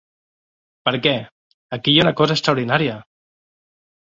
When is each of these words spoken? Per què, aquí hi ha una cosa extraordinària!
Per 0.87 0.93
què, 1.03 1.13
aquí 1.77 1.93
hi 1.95 2.01
ha 2.01 2.07
una 2.07 2.15
cosa 2.23 2.39
extraordinària! 2.39 2.97